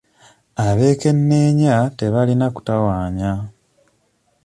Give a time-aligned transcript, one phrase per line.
[0.67, 3.33] Abekenneenya tebalina kutawaanya.